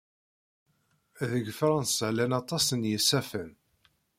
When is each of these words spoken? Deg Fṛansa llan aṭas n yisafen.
Deg 1.31 1.45
Fṛansa 1.59 2.07
llan 2.13 2.37
aṭas 2.41 2.65
n 2.73 2.81
yisafen. 2.91 3.51